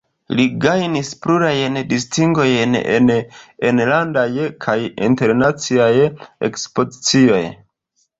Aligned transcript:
Li 0.37 0.43
gajnis 0.61 1.09
plurajn 1.25 1.75
distingojn 1.91 2.77
en 2.93 3.11
enlandaj 3.73 4.25
kaj 4.65 4.77
internaciaj 5.09 5.91
ekspozicioj. 6.49 7.43